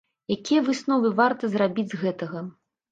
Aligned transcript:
Якія 0.35 0.63
высновы 0.69 1.11
варта 1.21 1.51
зрабіць 1.57 1.91
з 1.95 2.03
гэтага? 2.07 2.39